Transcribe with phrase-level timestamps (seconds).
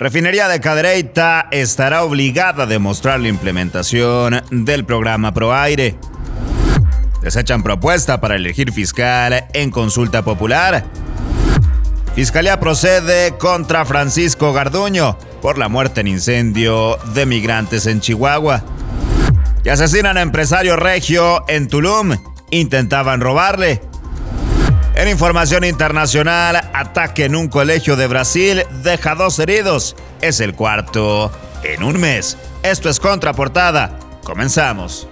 [0.00, 5.94] Refinería de Cadereyta estará obligada a demostrar la implementación del programa ProAire.
[7.20, 10.86] Desechan propuesta para elegir fiscal en consulta popular.
[12.14, 18.64] Fiscalía procede contra Francisco Garduño por la muerte en incendio de migrantes en Chihuahua.
[19.64, 22.16] Y asesinan a empresario regio en Tulum.
[22.50, 23.82] Intentaban robarle.
[25.00, 29.96] En información internacional, ataque en un colegio de Brasil deja dos heridos.
[30.20, 31.32] Es el cuarto
[31.62, 32.36] en un mes.
[32.62, 33.98] Esto es Contraportada.
[34.24, 35.08] Comenzamos.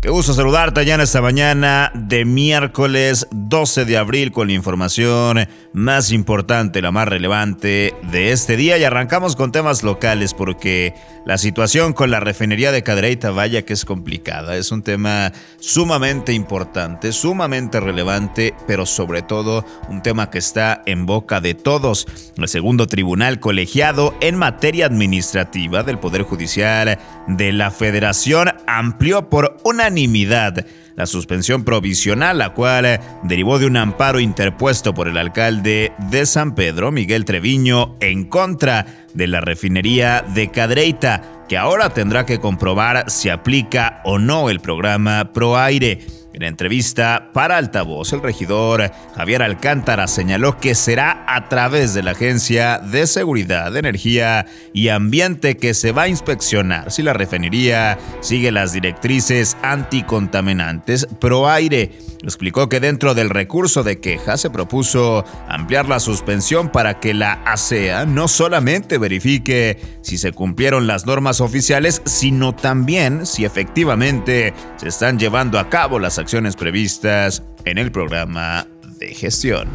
[0.00, 5.48] Qué gusto saludarte ya en esta mañana de miércoles 12 de abril con la información
[5.72, 10.94] más importante, la más relevante de este día y arrancamos con temas locales porque
[11.26, 16.32] la situación con la refinería de Cadereyta vaya que es complicada, es un tema sumamente
[16.32, 22.06] importante, sumamente relevante, pero sobre todo un tema que está en boca de todos.
[22.36, 29.56] El segundo tribunal colegiado en materia administrativa del Poder Judicial de la Federación amplió por
[29.88, 36.26] unanimidad la suspensión provisional, la cual derivó de un amparo interpuesto por el alcalde de
[36.26, 42.40] San Pedro, Miguel Treviño, en contra de la refinería de Cadreita, que ahora tendrá que
[42.40, 46.00] comprobar si aplica o no el programa ProAire.
[46.38, 52.12] En entrevista para Altavoz, el regidor Javier Alcántara señaló que será a través de la
[52.12, 58.52] Agencia de Seguridad, Energía y Ambiente que se va a inspeccionar si la refinería sigue
[58.52, 61.90] las directrices anticontaminantes ProAire.
[62.22, 67.34] Explicó que dentro del recurso de queja se propuso ampliar la suspensión para que la
[67.44, 74.88] ASEA no solamente verifique si se cumplieron las normas oficiales, sino también si efectivamente se
[74.88, 78.66] están llevando a cabo las acciones previstas en el programa
[78.98, 79.68] de gestión.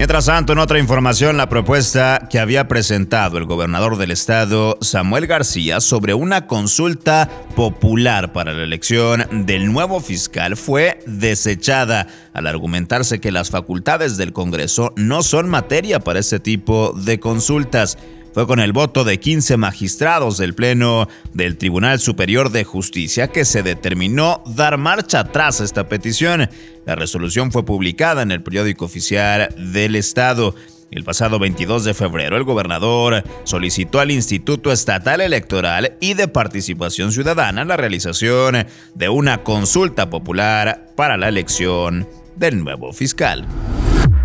[0.00, 5.26] Mientras tanto, en otra información, la propuesta que había presentado el gobernador del estado, Samuel
[5.26, 13.20] García, sobre una consulta popular para la elección del nuevo fiscal fue desechada al argumentarse
[13.20, 17.98] que las facultades del Congreso no son materia para este tipo de consultas
[18.32, 23.44] fue con el voto de 15 magistrados del Pleno del Tribunal Superior de Justicia que
[23.44, 26.48] se determinó dar marcha atrás a esta petición.
[26.86, 30.54] La resolución fue publicada en el periódico oficial del Estado.
[30.90, 37.12] El pasado 22 de febrero, el gobernador solicitó al Instituto Estatal Electoral y de Participación
[37.12, 43.46] Ciudadana la realización de una consulta popular para la elección del nuevo fiscal.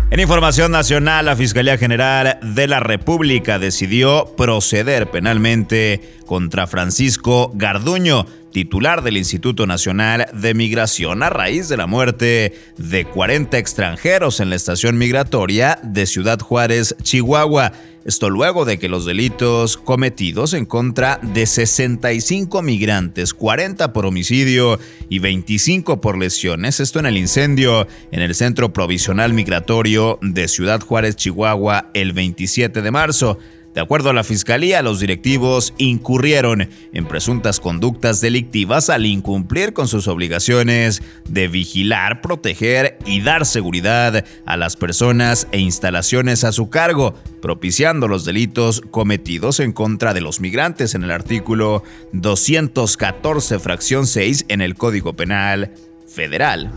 [0.08, 8.26] En información nacional, la Fiscalía General de la República decidió proceder penalmente contra Francisco Garduño,
[8.52, 14.50] titular del Instituto Nacional de Migración, a raíz de la muerte de 40 extranjeros en
[14.50, 17.72] la estación migratoria de Ciudad Juárez, Chihuahua.
[18.04, 24.78] Esto luego de que los delitos cometidos en contra de 65 migrantes, 40 por homicidio
[25.08, 30.80] y 25 por lesiones, esto en el incendio en el Centro Provisional Migratorio de Ciudad
[30.80, 33.38] Juárez, Chihuahua, el 27 de marzo.
[33.76, 39.86] De acuerdo a la Fiscalía, los directivos incurrieron en presuntas conductas delictivas al incumplir con
[39.86, 46.70] sus obligaciones de vigilar, proteger y dar seguridad a las personas e instalaciones a su
[46.70, 51.82] cargo, propiciando los delitos cometidos en contra de los migrantes en el artículo
[52.12, 55.74] 214, fracción 6 en el Código Penal
[56.08, 56.72] Federal.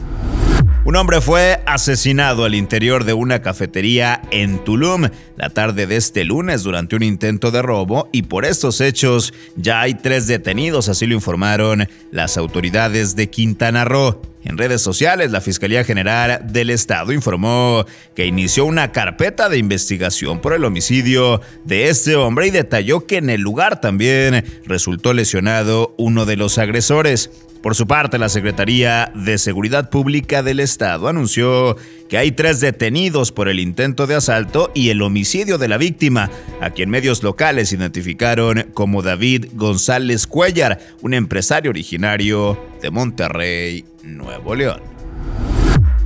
[0.85, 6.23] Un hombre fue asesinado al interior de una cafetería en Tulum la tarde de este
[6.23, 11.05] lunes durante un intento de robo y por estos hechos ya hay tres detenidos, así
[11.05, 14.21] lo informaron las autoridades de Quintana Roo.
[14.45, 17.85] En redes sociales, la Fiscalía General del Estado informó
[18.15, 23.17] que inició una carpeta de investigación por el homicidio de este hombre y detalló que
[23.17, 27.29] en el lugar también resultó lesionado uno de los agresores.
[27.61, 31.75] Por su parte, la Secretaría de Seguridad Pública del Estado anunció
[32.07, 36.31] que hay tres detenidos por el intento de asalto y el homicidio de la víctima,
[36.61, 44.55] a quien medios locales identificaron como David González Cuellar, un empresario originario de Monterrey, Nuevo
[44.55, 44.99] León.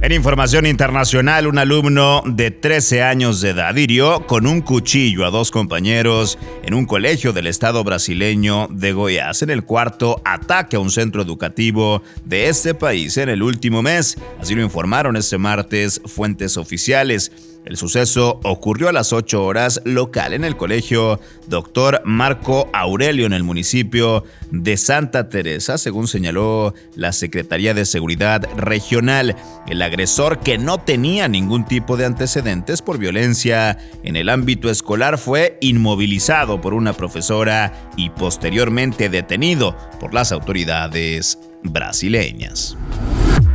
[0.03, 5.29] En información internacional, un alumno de 13 años de edad hirió con un cuchillo a
[5.29, 10.79] dos compañeros en un colegio del estado brasileño de Goiás en el cuarto ataque a
[10.79, 14.17] un centro educativo de este país en el último mes.
[14.39, 17.31] Así lo informaron este martes fuentes oficiales.
[17.65, 22.01] El suceso ocurrió a las 8 horas local en el colegio Dr.
[22.03, 29.37] Marco Aurelio en el municipio de Santa Teresa, según señaló la Secretaría de Seguridad Regional.
[29.65, 35.17] El agresor, que no tenía ningún tipo de antecedentes por violencia en el ámbito escolar,
[35.17, 42.77] fue inmovilizado por una profesora y posteriormente detenido por las autoridades brasileñas.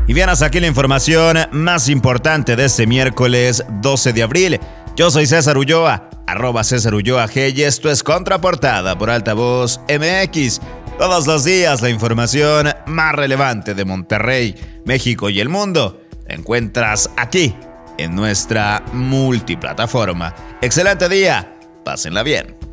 [0.07, 4.61] Y bien, hasta aquí la información más importante de este miércoles 12 de abril.
[4.97, 10.61] Yo soy César Ulloa, arroba César Ulloa G y esto es Contraportada por Altavoz MX.
[10.99, 14.55] Todos los días la información más relevante de Monterrey,
[14.85, 17.55] México y el mundo la encuentras aquí
[17.99, 20.35] en nuestra multiplataforma.
[20.63, 21.55] Excelente día,
[21.85, 22.68] pásenla bien.